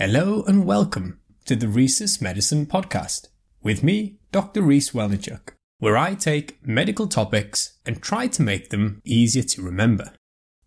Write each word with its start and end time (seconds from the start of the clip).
Hello 0.00 0.44
and 0.46 0.64
welcome 0.64 1.18
to 1.44 1.56
the 1.56 1.66
Rhesus 1.66 2.20
Medicine 2.22 2.66
Podcast 2.66 3.30
with 3.64 3.82
me, 3.82 4.20
Dr. 4.30 4.62
Reese 4.62 4.92
Welnichuk, 4.92 5.54
where 5.80 5.98
I 5.98 6.14
take 6.14 6.64
medical 6.64 7.08
topics 7.08 7.78
and 7.84 8.00
try 8.00 8.28
to 8.28 8.42
make 8.42 8.70
them 8.70 9.02
easier 9.04 9.42
to 9.42 9.60
remember. 9.60 10.12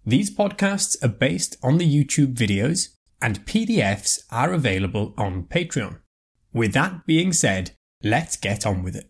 These 0.05 0.35
podcasts 0.35 1.01
are 1.01 1.07
based 1.07 1.55
on 1.63 1.77
the 1.77 1.87
YouTube 1.87 2.33
videos 2.33 2.89
and 3.21 3.45
PDFs 3.45 4.19
are 4.31 4.51
available 4.51 5.13
on 5.17 5.43
Patreon. 5.43 5.99
With 6.51 6.73
that 6.73 7.05
being 7.05 7.31
said, 7.31 7.71
let's 8.03 8.35
get 8.35 8.65
on 8.65 8.83
with 8.83 8.97
it. 8.97 9.09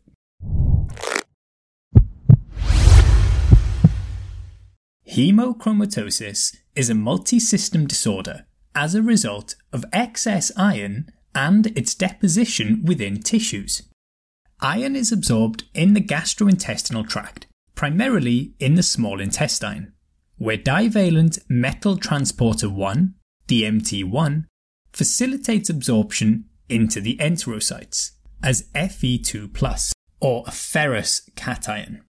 Hemochromatosis 5.10 6.58
is 6.76 6.92
a 6.92 6.94
multi-system 6.94 7.88
disorder 7.88 8.46
as 8.76 8.96
a 8.96 9.02
result 9.02 9.56
of 9.74 9.86
excess 9.92 10.52
iron 10.56 11.12
and 11.34 11.68
its 11.78 11.96
deposition 11.96 12.84
within 12.84 13.20
tissues. 13.20 13.84
Iron 14.60 14.96
is 14.96 15.12
absorbed 15.12 15.64
in 15.74 15.94
the 15.94 16.02
gastrointestinal 16.02 17.08
tract, 17.08 17.48
primarily 17.76 18.54
in 18.60 18.76
the 18.76 18.84
small 18.84 19.20
intestine, 19.20 19.94
where 20.38 20.58
divalent 20.58 21.40
metal 21.50 21.98
transporter 21.98 22.70
1, 22.70 23.16
DMT1, 23.48 24.46
facilitates 24.94 25.70
absorption 25.70 26.46
into 26.70 27.02
the 27.02 27.18
enterocytes 27.18 28.12
as 28.44 28.64
Fe2+, 28.74 29.94
or 30.20 30.44
a 30.46 30.52
ferrous 30.52 31.30
cation. 31.36 32.04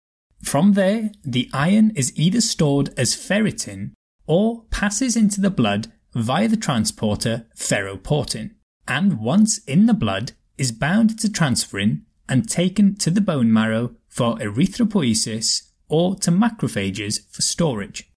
From 0.43 0.73
there, 0.73 1.10
the 1.24 1.51
iron 1.52 1.90
is 1.95 2.12
either 2.16 2.40
stored 2.40 2.90
as 2.96 3.15
ferritin 3.15 3.93
or 4.27 4.65
passes 4.70 5.16
into 5.16 5.40
the 5.40 5.51
blood 5.51 5.93
via 6.14 6.48
the 6.48 6.56
transporter 6.56 7.46
ferroportin, 7.56 8.52
and 8.86 9.20
once 9.20 9.58
in 9.64 9.86
the 9.86 9.94
blood 9.94 10.32
is 10.56 10.72
bound 10.72 11.18
to 11.18 11.28
transferrin 11.28 12.02
and 12.28 12.48
taken 12.48 12.95
to 12.96 13.10
the 13.10 13.20
bone 13.20 13.52
marrow 13.52 13.95
for 14.09 14.37
erythropoiesis 14.38 15.70
or 15.88 16.15
to 16.16 16.30
macrophages 16.30 17.26
for 17.30 17.42
storage. 17.42 18.10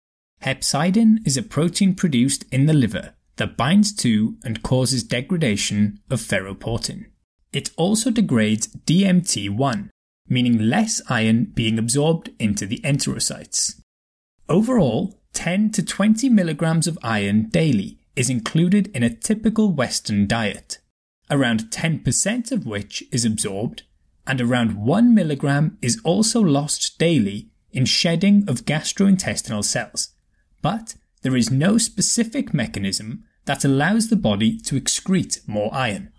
Hepcidin 0.44 1.26
is 1.26 1.38
a 1.38 1.44
protein 1.44 1.94
produced 1.94 2.46
in 2.52 2.66
the 2.66 2.74
liver 2.74 3.14
that 3.38 3.58
binds 3.58 3.94
to 3.94 4.38
and 4.44 4.64
causes 4.64 5.04
degradation 5.04 6.00
of 6.10 6.20
ferroportin. 6.20 7.06
It 7.54 7.72
also 7.78 8.10
degrades 8.12 8.68
DMT1, 8.68 9.90
meaning 10.28 10.58
less 10.58 11.02
iron 11.10 11.46
being 11.46 11.78
absorbed 11.78 12.32
into 12.40 12.66
the 12.66 12.80
enterocytes. 12.80 13.82
Overall, 14.50 15.21
10 15.34 15.72
to 15.72 15.84
20 15.84 16.30
milligrams 16.30 16.88
of 16.88 17.00
iron 17.02 17.50
daily 17.50 17.98
is 18.16 18.30
included 18.30 18.88
in 18.96 19.04
a 19.04 19.14
typical 19.14 19.72
Western 19.72 20.28
diet, 20.28 20.80
around 21.30 21.72
10% 21.72 22.52
of 22.52 22.66
which 22.66 23.04
is 23.12 23.26
absorbed, 23.26 23.84
and 24.28 24.42
around 24.42 24.76
1 24.76 25.16
milligram 25.16 25.78
is 25.82 26.00
also 26.04 26.42
lost 26.42 27.00
daily 27.00 27.50
in 27.72 27.86
shedding 27.86 28.44
of 28.48 28.66
gastrointestinal 28.66 29.64
cells. 29.64 30.10
But 30.62 30.96
there 31.22 31.36
is 31.36 31.50
no 31.50 31.78
specific 31.78 32.54
mechanism 32.54 33.24
that 33.46 33.66
allows 33.66 34.10
the 34.10 34.16
body 34.16 34.58
to 34.60 34.80
excrete 34.80 35.48
more 35.48 35.74
iron. 35.74 36.12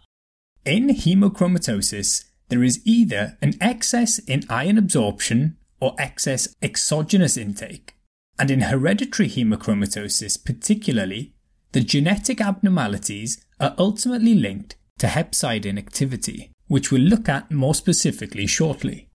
In 0.64 0.88
hemochromatosis, 0.88 2.24
there 2.48 2.62
is 2.62 2.80
either 2.84 3.36
an 3.40 3.54
excess 3.60 4.18
in 4.18 4.44
iron 4.48 4.78
absorption 4.78 5.56
or 5.80 5.94
excess 5.98 6.54
exogenous 6.62 7.36
intake, 7.36 7.94
and 8.38 8.50
in 8.50 8.62
hereditary 8.62 9.28
hemochromatosis 9.28 10.44
particularly, 10.44 11.34
the 11.72 11.80
genetic 11.80 12.40
abnormalities 12.40 13.44
are 13.60 13.74
ultimately 13.78 14.34
linked 14.34 14.76
to 14.98 15.06
hepcidin 15.06 15.78
activity, 15.78 16.52
which 16.68 16.90
we'll 16.90 17.02
look 17.02 17.28
at 17.28 17.50
more 17.50 17.74
specifically 17.74 18.46
shortly. 18.46 19.08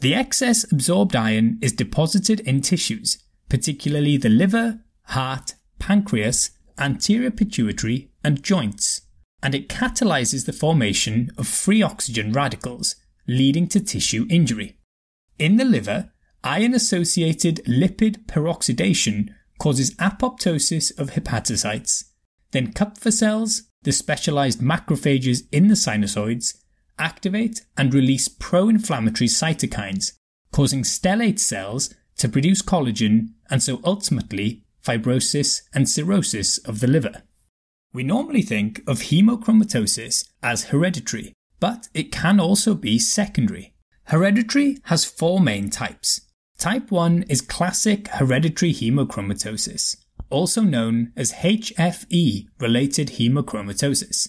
The 0.00 0.14
excess 0.14 0.70
absorbed 0.70 1.16
iron 1.16 1.58
is 1.62 1.72
deposited 1.72 2.40
in 2.40 2.60
tissues, 2.60 3.18
particularly 3.48 4.16
the 4.16 4.28
liver, 4.28 4.80
heart, 5.04 5.54
pancreas, 5.78 6.50
anterior 6.78 7.30
pituitary, 7.30 8.10
and 8.22 8.42
joints, 8.42 9.02
and 9.42 9.54
it 9.54 9.68
catalyzes 9.68 10.46
the 10.46 10.52
formation 10.52 11.30
of 11.36 11.46
free 11.46 11.82
oxygen 11.82 12.32
radicals, 12.32 12.96
leading 13.26 13.66
to 13.68 13.80
tissue 13.80 14.26
injury. 14.30 14.78
In 15.38 15.56
the 15.56 15.64
liver, 15.64 16.12
Iron 16.46 16.74
associated 16.74 17.64
lipid 17.64 18.26
peroxidation 18.26 19.30
causes 19.58 19.94
apoptosis 19.94 20.96
of 20.98 21.12
hepatocytes. 21.12 22.04
Then 22.50 22.70
Kupffer 22.74 23.12
cells, 23.12 23.62
the 23.84 23.92
specialized 23.92 24.60
macrophages 24.60 25.44
in 25.50 25.68
the 25.68 25.74
sinusoids, 25.74 26.58
activate 26.98 27.64
and 27.78 27.94
release 27.94 28.28
pro 28.28 28.68
inflammatory 28.68 29.26
cytokines, 29.26 30.12
causing 30.52 30.82
stellate 30.82 31.38
cells 31.38 31.94
to 32.18 32.28
produce 32.28 32.60
collagen 32.60 33.28
and 33.48 33.62
so 33.62 33.80
ultimately 33.82 34.64
fibrosis 34.84 35.62
and 35.72 35.88
cirrhosis 35.88 36.58
of 36.58 36.80
the 36.80 36.86
liver. 36.86 37.22
We 37.94 38.02
normally 38.02 38.42
think 38.42 38.82
of 38.86 38.98
hemochromatosis 38.98 40.28
as 40.42 40.64
hereditary, 40.64 41.32
but 41.58 41.88
it 41.94 42.12
can 42.12 42.38
also 42.38 42.74
be 42.74 42.98
secondary. 42.98 43.72
Hereditary 44.08 44.76
has 44.84 45.06
four 45.06 45.40
main 45.40 45.70
types 45.70 46.20
Type 46.58 46.90
1 46.90 47.24
is 47.28 47.40
classic 47.40 48.08
hereditary 48.08 48.72
hemochromatosis, 48.72 49.96
also 50.30 50.62
known 50.62 51.12
as 51.16 51.32
HFE 51.32 52.46
related 52.58 53.08
hemochromatosis, 53.08 54.28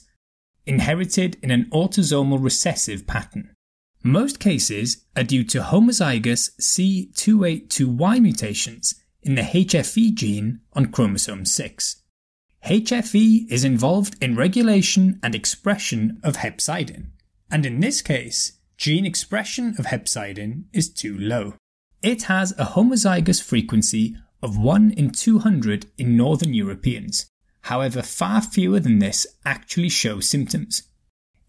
inherited 0.66 1.38
in 1.42 1.52
an 1.52 1.66
autosomal 1.72 2.44
recessive 2.44 3.08
pattern. 3.08 3.54
Most 4.04 4.40
cases 4.40 5.06
are 5.16 5.24
due 5.24 5.44
to 5.46 5.62
homozygous 5.62 6.52
C282Y 6.62 8.22
mutations 8.22 8.96
in 9.24 9.36
the 9.36 9.42
HFE 9.42 10.14
gene 10.14 10.60
on 10.74 10.92
chromosome 10.92 11.46
6. 11.46 12.04
HFE 12.66 13.52
is 13.52 13.64
involved 13.64 14.16
in 14.22 14.36
regulation 14.36 15.20
and 15.24 15.34
expression 15.34 16.20
of 16.24 16.38
hepcidin, 16.38 17.08
and 17.50 17.66
in 17.66 17.80
this 17.80 18.02
case, 18.02 18.60
gene 18.78 19.06
expression 19.06 19.76
of 19.80 19.86
hepcidin 19.86 20.66
is 20.74 20.90
too 20.90 21.18
low. 21.18 21.54
It 22.06 22.22
has 22.26 22.52
a 22.52 22.66
homozygous 22.66 23.42
frequency 23.42 24.16
of 24.44 24.60
1 24.60 24.92
in 24.92 25.10
200 25.10 25.88
in 25.98 26.16
Northern 26.16 26.54
Europeans. 26.54 27.32
However, 27.62 28.04
far 28.04 28.44
fewer 28.44 28.80
than 28.80 29.00
this 29.00 29.26
actually 29.44 29.90
show 29.90 30.20
symptoms. 30.20 30.84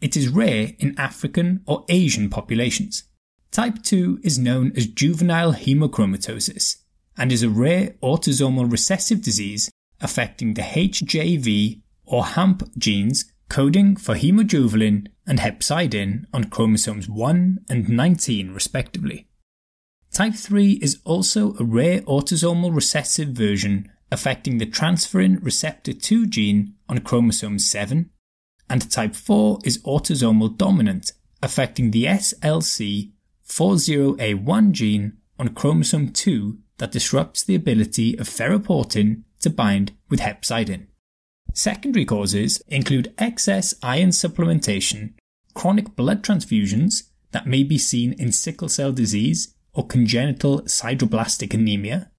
It 0.01 0.17
is 0.17 0.31
rare 0.31 0.73
in 0.79 0.99
African 0.99 1.61
or 1.67 1.85
Asian 1.91 2.31
populations. 2.31 3.03
Type 3.51 3.83
2 3.83 4.21
is 4.23 4.39
known 4.39 4.73
as 4.75 4.87
juvenile 4.87 5.53
hemochromatosis 5.53 6.77
and 7.19 7.33
is 7.33 7.43
a 7.43 7.51
rare 7.51 7.91
autosomal 8.03 8.73
recessive 8.73 9.21
disease 9.21 9.71
affecting 10.01 10.55
the 10.55 10.63
HJV 10.63 11.83
or 12.07 12.25
HAMP 12.25 12.79
genes 12.79 13.31
coding 13.51 13.95
for 13.95 14.15
hemojuvelin 14.15 15.09
and 15.27 15.39
hepcidin 15.39 16.25
on 16.33 16.45
chromosomes 16.45 17.11
1 17.11 17.59
and 17.69 17.91
19 17.91 18.55
respectively. 18.55 19.29
Type 20.17 20.35
3 20.35 20.81
is 20.81 20.99
also 21.05 21.55
a 21.59 21.63
rare 21.63 22.01
autosomal 22.01 22.75
recessive 22.75 23.29
version 23.29 23.93
affecting 24.11 24.57
the 24.57 24.65
transferrin 24.65 25.45
receptor 25.45 25.93
2 25.93 26.27
gene 26.27 26.73
on 26.89 27.01
chromosome 27.01 27.59
7, 27.59 28.09
and 28.71 28.91
type 28.91 29.15
4 29.15 29.59
is 29.63 29.77
autosomal 29.83 30.57
dominant, 30.57 31.13
affecting 31.43 31.91
the 31.91 32.07
SLC40A1 32.07 34.73
gene 34.73 35.19
on 35.39 35.51
chromosome 35.51 36.11
2 36.11 36.61
that 36.79 36.93
disrupts 36.93 37.45
the 37.45 37.55
ability 37.55 38.19
of 38.19 38.27
ferroportin 38.27 39.25
to 39.41 39.51
bind 39.51 39.93
with 40.09 40.21
hepcidin. 40.21 40.87
Secondary 41.53 42.07
causes 42.07 42.63
include 42.69 43.13
excess 43.19 43.75
iron 43.83 44.09
supplementation, 44.09 45.13
chronic 45.53 45.95
blood 45.95 46.23
transfusions 46.23 47.11
that 47.33 47.47
may 47.47 47.63
be 47.63 47.77
seen 47.77 48.15
in 48.15 48.33
sickle 48.33 48.71
cell 48.71 48.93
disease 48.93 49.53
or 49.77 49.87
congenital 49.87 50.63
sideroblastic 50.63 51.55
anemia, 51.55 52.11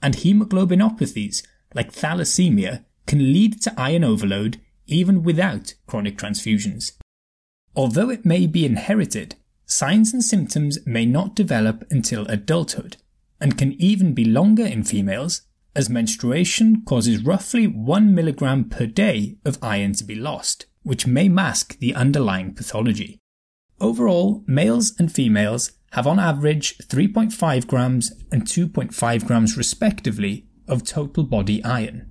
and 0.00 0.16
hemoglobinopathies 0.16 1.44
like 1.74 1.92
thalassemia 1.92 2.84
can 3.06 3.32
lead 3.32 3.60
to 3.60 3.74
iron 3.76 4.04
overload 4.04 4.60
even 4.86 5.22
without 5.22 5.74
chronic 5.86 6.16
transfusions. 6.16 6.92
Although 7.76 8.10
it 8.10 8.24
may 8.24 8.46
be 8.46 8.64
inherited, 8.64 9.36
signs 9.66 10.12
and 10.12 10.24
symptoms 10.24 10.78
may 10.86 11.04
not 11.04 11.36
develop 11.36 11.84
until 11.90 12.26
adulthood 12.26 12.96
and 13.40 13.58
can 13.58 13.72
even 13.80 14.14
be 14.14 14.24
longer 14.24 14.66
in 14.66 14.84
females 14.84 15.42
as 15.74 15.88
menstruation 15.88 16.82
causes 16.84 17.24
roughly 17.24 17.66
1 17.66 18.14
milligram 18.14 18.68
per 18.68 18.86
day 18.86 19.36
of 19.44 19.58
iron 19.62 19.92
to 19.94 20.04
be 20.04 20.16
lost, 20.16 20.66
which 20.82 21.06
may 21.06 21.28
mask 21.28 21.78
the 21.78 21.94
underlying 21.94 22.54
pathology. 22.54 23.19
Overall, 23.80 24.44
males 24.46 24.92
and 24.98 25.10
females 25.10 25.72
have 25.92 26.06
on 26.06 26.18
average 26.18 26.76
3.5 26.78 27.66
grams 27.66 28.12
and 28.30 28.44
2.5 28.44 29.26
grams 29.26 29.56
respectively 29.56 30.46
of 30.68 30.84
total 30.84 31.24
body 31.24 31.64
iron. 31.64 32.10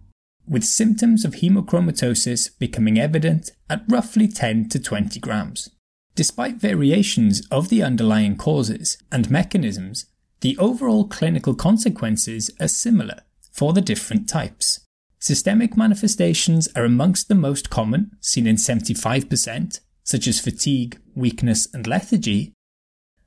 with 0.49 0.63
symptoms 0.65 1.23
of 1.23 1.35
hemochromatosis 1.35 2.57
becoming 2.57 2.99
evident 2.99 3.51
at 3.69 3.83
roughly 3.87 4.27
10 4.27 4.67
to 4.69 4.79
20 4.79 5.19
grams. 5.19 5.69
Despite 6.15 6.55
variations 6.55 7.47
of 7.51 7.69
the 7.69 7.83
underlying 7.83 8.35
causes 8.35 8.97
and 9.11 9.29
mechanisms, 9.29 10.07
the 10.41 10.57
overall 10.57 11.07
clinical 11.07 11.53
consequences 11.53 12.49
are 12.59 12.67
similar 12.67 13.21
for 13.51 13.73
the 13.73 13.81
different 13.81 14.27
types. 14.27 14.79
Systemic 15.19 15.77
manifestations 15.77 16.67
are 16.75 16.83
amongst 16.83 17.27
the 17.27 17.35
most 17.35 17.69
common, 17.69 18.11
seen 18.19 18.47
in 18.47 18.55
75%, 18.55 19.79
such 20.09 20.27
as 20.27 20.39
fatigue, 20.39 20.99
weakness, 21.13 21.67
and 21.71 21.85
lethargy, 21.85 22.51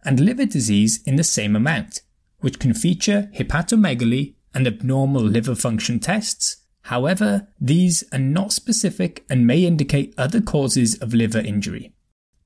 and 0.04 0.18
liver 0.18 0.44
disease 0.44 1.00
in 1.04 1.14
the 1.14 1.22
same 1.22 1.54
amount, 1.54 2.00
which 2.40 2.58
can 2.58 2.74
feature 2.74 3.30
hepatomegaly 3.36 4.34
and 4.52 4.66
abnormal 4.66 5.22
liver 5.22 5.54
function 5.54 6.00
tests. 6.00 6.56
However, 6.86 7.46
these 7.60 8.02
are 8.10 8.18
not 8.18 8.52
specific 8.52 9.24
and 9.30 9.46
may 9.46 9.64
indicate 9.64 10.12
other 10.18 10.40
causes 10.40 10.98
of 11.00 11.14
liver 11.14 11.38
injury. 11.38 11.92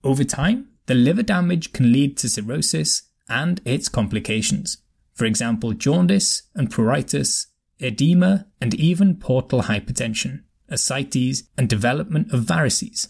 Over 0.04 0.22
time, 0.22 0.68
the 0.84 0.94
liver 0.94 1.22
damage 1.22 1.72
can 1.72 1.90
lead 1.90 2.18
to 2.18 2.28
cirrhosis 2.28 3.04
and 3.30 3.62
its 3.64 3.88
complications. 3.88 4.76
For 5.14 5.24
example, 5.24 5.72
jaundice 5.72 6.42
and 6.54 6.70
pruritus, 6.70 7.46
edema, 7.80 8.48
and 8.60 8.74
even 8.74 9.16
portal 9.16 9.62
hypertension, 9.62 10.42
ascites, 10.68 11.44
and 11.56 11.70
development 11.70 12.34
of 12.34 12.40
varices. 12.40 13.08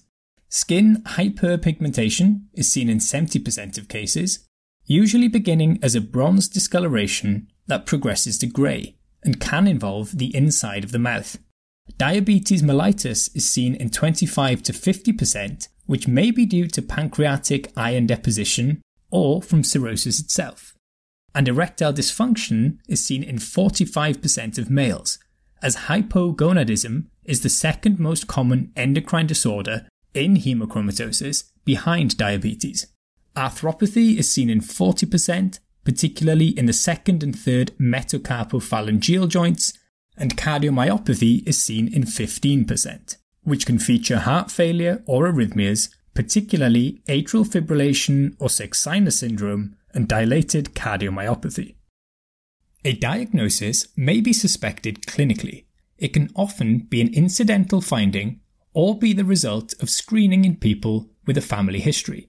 Skin 0.49 1.03
hyperpigmentation 1.03 2.43
is 2.55 2.71
seen 2.71 2.89
in 2.89 2.99
70% 2.99 3.79
of 3.79 3.89
cases, 3.89 4.47
usually 4.85 5.29
beginning 5.29 5.79
as 5.83 5.95
a 5.95 6.01
bronze 6.01 6.49
discoloration 6.49 7.49
that 7.67 7.87
progresses 7.87 8.39
to 8.39 8.47
grey 8.47 8.97
and 9.25 9.41
can 9.41 9.67
involve 9.67 10.19
the 10.19 10.35
inside 10.35 10.85
of 10.85 10.93
the 10.93 10.99
mouth. 10.99 11.39
Diabetes 11.99 12.63
mellitus 12.63 13.35
is 13.35 13.49
seen 13.49 13.75
in 13.75 13.91
25 13.91 14.63
to 14.63 14.73
50%, 14.73 15.69
which 15.87 16.09
may 16.09 16.31
be 16.31 16.47
due 16.47 16.69
to 16.69 16.83
pancreatic 16.83 17.73
iron 17.77 18.07
deposition 18.07 18.83
or 19.11 19.43
from 19.43 19.65
cirrhosis 19.65 20.21
itself. 20.21 20.75
And 21.35 21.49
erectile 21.49 21.93
dysfunction 21.93 22.79
is 22.89 23.05
seen 23.05 23.23
in 23.23 23.37
45% 23.37 24.59
of 24.59 24.71
males, 24.71 25.19
as 25.63 25.77
hypogonadism 25.77 27.07
is 27.25 27.43
the 27.43 27.49
second 27.49 27.99
most 27.99 28.27
common 28.27 28.73
endocrine 28.77 29.27
disorder 29.27 29.89
in 30.17 30.37
hemochromatosis 30.37 31.45
behind 31.65 32.17
diabetes. 32.17 32.87
Arthropathy 33.37 34.17
is 34.17 34.31
seen 34.31 34.49
in 34.49 34.61
40%, 34.61 35.59
particularly 35.85 36.49
in 36.49 36.67
the 36.67 36.73
second 36.73 37.23
and 37.23 37.39
third 37.39 37.73
metacarpophalangeal 37.79 39.29
joints, 39.29 39.75
and 40.17 40.37
cardiomyopathy 40.37 41.47
is 41.47 41.63
seen 41.63 41.93
in 41.93 42.05
15%, 42.05 43.17
which 43.43 43.67
can 43.67 43.79
feature 43.79 44.21
heart 44.21 44.51
failure 44.51 45.03
or 45.07 45.31
arrhythmias, 45.31 45.91
particularly 46.15 47.03
atrial 47.07 47.47
fibrillation 47.47 48.35
or 48.39 48.49
sick 48.49 48.75
sinus 48.75 49.19
syndrome, 49.19 49.77
and 49.93 50.09
dilated 50.09 50.75
cardiomyopathy. 50.75 51.75
A 52.85 52.95
diagnosis 52.95 53.89
may 53.97 54.21
be 54.21 54.33
suspected 54.33 55.03
clinically. 55.03 55.65
It 55.99 56.12
can 56.12 56.31
often 56.35 56.79
be 56.79 57.01
an 57.01 57.12
incidental 57.12 57.81
finding 57.81 58.41
or 58.76 58.99
be 58.99 59.14
the 59.14 59.25
result 59.25 59.73
of 59.81 59.88
screening 59.88 60.44
in 60.44 60.55
people 60.55 61.08
with 61.25 61.38
a 61.38 61.40
family 61.40 61.81
history. 61.81 62.28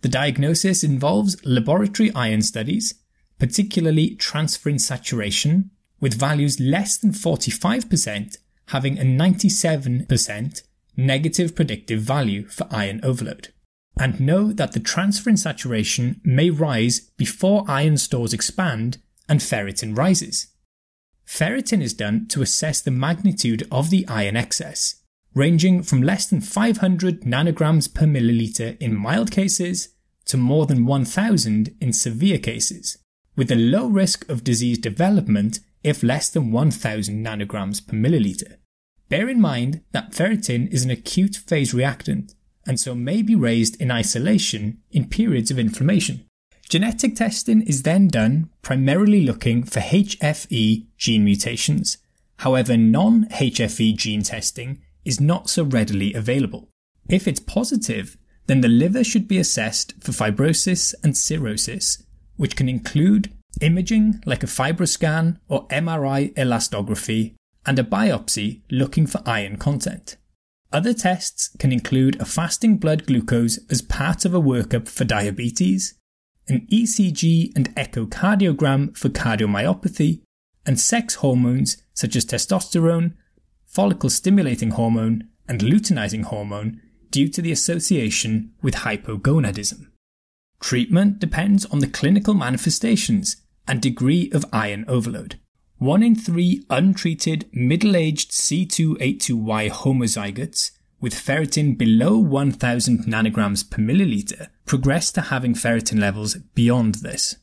The 0.00 0.08
diagnosis 0.08 0.82
involves 0.82 1.36
laboratory 1.44 2.10
iron 2.14 2.40
studies, 2.40 2.94
particularly 3.38 4.16
transferrin 4.16 4.80
saturation, 4.80 5.70
with 6.00 6.18
values 6.18 6.58
less 6.58 6.96
than 6.96 7.10
45% 7.10 8.38
having 8.68 8.98
a 8.98 9.02
97% 9.02 10.62
negative 10.96 11.54
predictive 11.54 12.00
value 12.00 12.46
for 12.46 12.66
iron 12.70 12.98
overload. 13.02 13.52
And 13.98 14.18
know 14.18 14.50
that 14.50 14.72
the 14.72 14.80
transferrin 14.80 15.38
saturation 15.38 16.22
may 16.24 16.48
rise 16.48 17.00
before 17.18 17.66
iron 17.68 17.98
stores 17.98 18.32
expand 18.32 18.96
and 19.28 19.40
ferritin 19.40 19.94
rises. 19.94 20.46
Ferritin 21.26 21.82
is 21.82 21.92
done 21.92 22.28
to 22.28 22.40
assess 22.40 22.80
the 22.80 22.90
magnitude 22.90 23.68
of 23.70 23.90
the 23.90 24.08
iron 24.08 24.38
excess 24.38 25.01
ranging 25.34 25.82
from 25.82 26.02
less 26.02 26.26
than 26.26 26.40
500 26.40 27.22
nanograms 27.22 27.92
per 27.92 28.06
milliliter 28.06 28.76
in 28.80 28.94
mild 28.94 29.30
cases 29.30 29.88
to 30.26 30.36
more 30.36 30.66
than 30.66 30.86
1000 30.86 31.74
in 31.80 31.92
severe 31.92 32.38
cases, 32.38 32.98
with 33.36 33.50
a 33.50 33.56
low 33.56 33.86
risk 33.86 34.28
of 34.28 34.44
disease 34.44 34.78
development 34.78 35.60
if 35.82 36.02
less 36.02 36.28
than 36.28 36.52
1000 36.52 37.24
nanograms 37.24 37.86
per 37.86 37.96
milliliter. 37.96 38.56
Bear 39.08 39.28
in 39.28 39.40
mind 39.40 39.82
that 39.92 40.12
ferritin 40.12 40.72
is 40.72 40.84
an 40.84 40.90
acute 40.90 41.36
phase 41.36 41.74
reactant 41.74 42.34
and 42.66 42.78
so 42.78 42.94
may 42.94 43.22
be 43.22 43.34
raised 43.34 43.80
in 43.80 43.90
isolation 43.90 44.78
in 44.90 45.08
periods 45.08 45.50
of 45.50 45.58
inflammation. 45.58 46.24
Genetic 46.68 47.16
testing 47.16 47.60
is 47.62 47.82
then 47.82 48.08
done 48.08 48.48
primarily 48.62 49.22
looking 49.22 49.64
for 49.64 49.80
HFE 49.80 50.86
gene 50.96 51.24
mutations. 51.24 51.98
However, 52.38 52.76
non 52.76 53.26
HFE 53.26 53.96
gene 53.96 54.22
testing 54.22 54.80
is 55.04 55.20
not 55.20 55.50
so 55.50 55.64
readily 55.64 56.14
available. 56.14 56.68
If 57.08 57.26
it's 57.26 57.40
positive, 57.40 58.16
then 58.46 58.60
the 58.60 58.68
liver 58.68 59.04
should 59.04 59.28
be 59.28 59.38
assessed 59.38 59.94
for 60.00 60.12
fibrosis 60.12 60.94
and 61.02 61.16
cirrhosis, 61.16 62.02
which 62.36 62.56
can 62.56 62.68
include 62.68 63.32
imaging 63.60 64.22
like 64.26 64.42
a 64.42 64.46
fibroscan 64.46 65.38
or 65.48 65.66
MRI 65.68 66.34
elastography, 66.34 67.34
and 67.64 67.78
a 67.78 67.84
biopsy 67.84 68.62
looking 68.70 69.06
for 69.06 69.22
iron 69.24 69.56
content. 69.56 70.16
Other 70.72 70.94
tests 70.94 71.50
can 71.58 71.70
include 71.70 72.20
a 72.20 72.24
fasting 72.24 72.78
blood 72.78 73.06
glucose 73.06 73.58
as 73.70 73.82
part 73.82 74.24
of 74.24 74.34
a 74.34 74.40
workup 74.40 74.88
for 74.88 75.04
diabetes, 75.04 75.94
an 76.48 76.66
ECG 76.72 77.54
and 77.54 77.74
echocardiogram 77.76 78.96
for 78.96 79.10
cardiomyopathy, 79.10 80.22
and 80.64 80.80
sex 80.80 81.16
hormones 81.16 81.76
such 81.94 82.16
as 82.16 82.24
testosterone 82.24 83.14
follicle 83.72 84.10
stimulating 84.10 84.72
hormone, 84.72 85.26
and 85.48 85.60
luteinizing 85.60 86.24
hormone 86.24 86.80
due 87.10 87.26
to 87.26 87.40
the 87.40 87.50
association 87.50 88.52
with 88.62 88.74
hypogonadism. 88.74 89.86
Treatment 90.60 91.18
depends 91.18 91.64
on 91.66 91.80
the 91.80 91.88
clinical 91.88 92.34
manifestations 92.34 93.36
and 93.66 93.80
degree 93.80 94.30
of 94.32 94.44
iron 94.52 94.84
overload. 94.86 95.38
One 95.78 96.02
in 96.02 96.14
three 96.14 96.64
untreated 96.70 97.48
middle 97.52 97.96
aged 97.96 98.30
C282Y 98.30 99.70
homozygotes 99.70 100.70
with 101.00 101.14
ferritin 101.14 101.76
below 101.76 102.16
1000 102.18 103.06
nanograms 103.06 103.68
per 103.68 103.82
milliliter 103.82 104.48
progress 104.66 105.10
to 105.12 105.22
having 105.22 105.54
ferritin 105.54 105.98
levels 105.98 106.36
beyond 106.54 106.96
this. 106.96 107.36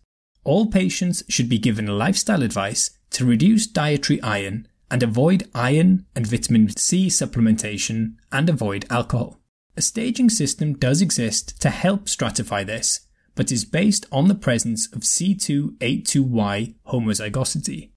All 0.44 0.68
patients 0.68 1.24
should 1.28 1.50
be 1.50 1.58
given 1.58 1.88
lifestyle 1.88 2.44
advice 2.44 2.92
to 3.12 3.26
reduce 3.26 3.68
dietary 3.68 4.22
iron 4.22 4.69
and 4.92 5.04
avoid 5.04 5.48
iron 5.54 6.06
and 6.16 6.26
vitamin 6.26 6.70
C 6.70 7.08
supplementation 7.08 8.16
and 8.32 8.50
avoid 8.50 8.86
alcohol. 8.90 9.40
A 9.78 9.82
staging 9.82 10.30
system 10.30 10.74
does 10.74 11.02
exist 11.02 11.62
to 11.62 11.70
help 11.70 12.06
stratify 12.06 12.66
this, 12.66 13.08
but 13.36 13.52
is 13.52 13.66
based 13.66 14.06
on 14.12 14.28
the 14.28 14.36
presence 14.36 14.92
of 14.94 15.02
C282Y 15.02 16.76
homozygosity. 16.88 17.92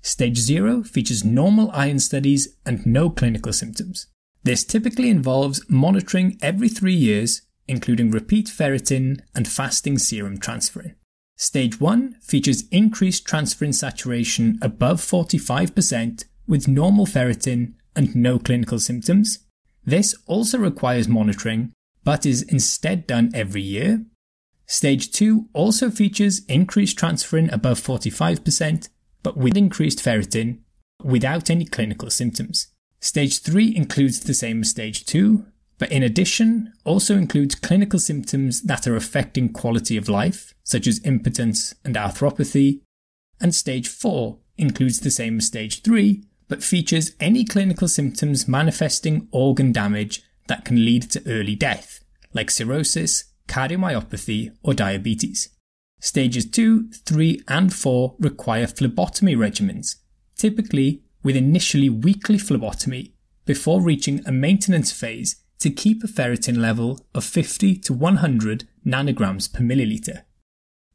Stage 0.00 0.38
0 0.38 0.82
features 0.82 1.24
normal 1.24 1.70
iron 1.72 2.00
studies 2.00 2.56
and 2.66 2.84
no 2.84 3.08
clinical 3.08 3.52
symptoms. 3.52 4.08
This 4.42 4.64
typically 4.64 5.08
involves 5.08 5.64
monitoring 5.68 6.36
every 6.42 6.68
three 6.68 6.94
years, 6.94 7.42
including 7.68 8.10
repeat 8.10 8.48
ferritin 8.48 9.20
and 9.34 9.46
fasting 9.46 9.98
serum 9.98 10.38
transferrin. 10.38 10.96
Stage 11.42 11.80
1 11.80 12.18
features 12.20 12.68
increased 12.70 13.26
transferrin 13.26 13.74
saturation 13.74 14.60
above 14.62 15.00
45% 15.00 16.24
with 16.46 16.68
normal 16.68 17.04
ferritin 17.04 17.72
and 17.96 18.14
no 18.14 18.38
clinical 18.38 18.78
symptoms. 18.78 19.40
This 19.84 20.14
also 20.26 20.56
requires 20.56 21.08
monitoring, 21.08 21.72
but 22.04 22.24
is 22.24 22.42
instead 22.42 23.08
done 23.08 23.32
every 23.34 23.60
year. 23.60 24.04
Stage 24.66 25.10
2 25.10 25.48
also 25.52 25.90
features 25.90 26.44
increased 26.44 26.96
transferrin 26.96 27.52
above 27.52 27.80
45%, 27.80 28.88
but 29.24 29.36
with 29.36 29.56
increased 29.56 29.98
ferritin 29.98 30.60
without 31.02 31.50
any 31.50 31.64
clinical 31.64 32.08
symptoms. 32.08 32.68
Stage 33.00 33.40
3 33.40 33.74
includes 33.74 34.20
the 34.20 34.34
same 34.34 34.60
as 34.60 34.70
Stage 34.70 35.04
2, 35.06 35.44
but 35.82 35.90
in 35.90 36.04
addition 36.04 36.72
also 36.84 37.16
includes 37.16 37.56
clinical 37.56 37.98
symptoms 37.98 38.62
that 38.62 38.86
are 38.86 38.94
affecting 38.94 39.52
quality 39.52 39.96
of 39.96 40.08
life, 40.08 40.54
such 40.62 40.86
as 40.86 41.04
impotence 41.04 41.74
and 41.84 41.96
arthropathy, 41.96 42.82
and 43.40 43.52
stage 43.52 43.88
4 43.88 44.38
includes 44.56 45.00
the 45.00 45.10
same 45.10 45.38
as 45.38 45.48
stage 45.48 45.82
3, 45.82 46.22
but 46.46 46.62
features 46.62 47.16
any 47.18 47.44
clinical 47.44 47.88
symptoms 47.88 48.46
manifesting 48.46 49.26
organ 49.32 49.72
damage 49.72 50.22
that 50.46 50.64
can 50.64 50.84
lead 50.84 51.10
to 51.10 51.28
early 51.28 51.56
death, 51.56 52.04
like 52.32 52.48
cirrhosis, 52.48 53.24
cardiomyopathy, 53.48 54.56
or 54.62 54.74
diabetes. 54.74 55.48
Stages 55.98 56.48
2, 56.48 56.92
3, 56.92 57.42
and 57.48 57.74
4 57.74 58.14
require 58.20 58.68
phlebotomy 58.68 59.34
regimens, 59.34 59.96
typically 60.36 61.02
with 61.24 61.34
initially 61.34 61.88
weekly 61.88 62.38
phlebotomy 62.38 63.14
before 63.44 63.82
reaching 63.82 64.24
a 64.24 64.30
maintenance 64.30 64.92
phase 64.92 65.41
to 65.62 65.70
keep 65.70 66.02
a 66.02 66.08
ferritin 66.08 66.58
level 66.58 67.06
of 67.14 67.24
50 67.24 67.76
to 67.76 67.92
100 67.92 68.64
nanograms 68.84 69.52
per 69.52 69.60
milliliter. 69.60 70.22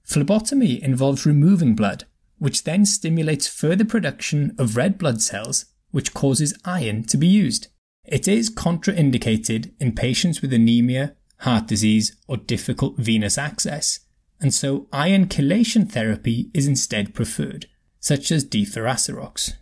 Phlebotomy 0.03 0.83
involves 0.83 1.25
removing 1.25 1.73
blood, 1.73 2.03
which 2.37 2.65
then 2.65 2.85
stimulates 2.85 3.47
further 3.47 3.85
production 3.85 4.53
of 4.59 4.75
red 4.75 4.97
blood 4.97 5.21
cells, 5.21 5.67
which 5.91 6.13
causes 6.13 6.53
iron 6.65 7.03
to 7.03 7.15
be 7.15 7.27
used. 7.27 7.67
It 8.03 8.27
is 8.27 8.53
contraindicated 8.53 9.71
in 9.79 9.95
patients 9.95 10.41
with 10.41 10.51
anemia, 10.51 11.15
heart 11.39 11.67
disease, 11.67 12.17
or 12.27 12.35
difficult 12.35 12.97
venous 12.97 13.37
access, 13.37 14.01
and 14.41 14.53
so 14.53 14.89
iron 14.91 15.27
chelation 15.27 15.89
therapy 15.89 16.51
is 16.53 16.67
instead 16.67 17.13
preferred, 17.13 17.67
such 18.01 18.33
as 18.33 18.43
deferasirox. 18.43 19.53